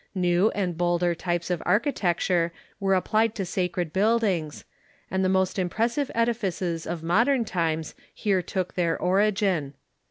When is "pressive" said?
5.69-6.09